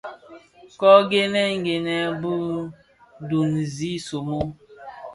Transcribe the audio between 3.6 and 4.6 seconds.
zi somo.